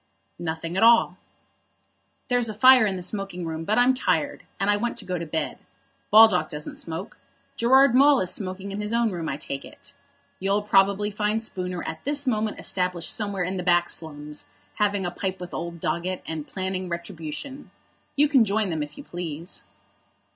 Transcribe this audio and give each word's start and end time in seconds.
"Nothing 0.39 0.75
at 0.75 0.81
all." 0.81 1.17
"There's 2.27 2.49
a 2.49 2.55
fire 2.55 2.87
in 2.87 2.95
the 2.95 3.03
smoking 3.03 3.45
room, 3.45 3.65
but 3.65 3.77
I'm 3.77 3.93
tired, 3.93 4.41
and 4.59 4.67
I 4.67 4.75
want 4.75 4.97
to 4.97 5.05
go 5.05 5.19
to 5.19 5.27
bed. 5.27 5.59
Baldock 6.09 6.49
doesn't 6.49 6.77
smoke. 6.77 7.17
Gerard 7.55 7.93
Maule 7.93 8.19
is 8.21 8.33
smoking 8.33 8.71
in 8.71 8.81
his 8.81 8.93
own 8.95 9.11
room, 9.11 9.29
I 9.29 9.37
take 9.37 9.63
it. 9.63 9.93
You'll 10.39 10.63
probably 10.63 11.11
find 11.11 11.39
Spooner 11.39 11.83
at 11.83 12.03
this 12.03 12.25
moment 12.25 12.59
established 12.59 13.13
somewhere 13.15 13.43
in 13.43 13.57
the 13.57 13.61
back 13.63 13.89
slums, 13.89 14.45
having 14.73 15.05
a 15.05 15.11
pipe 15.11 15.39
with 15.39 15.53
old 15.53 15.79
Doggett, 15.79 16.23
and 16.25 16.47
planning 16.47 16.89
retribution. 16.89 17.69
You 18.15 18.27
can 18.27 18.43
join 18.43 18.71
them 18.71 18.81
if 18.81 18.97
you 18.97 19.03
please." 19.03 19.61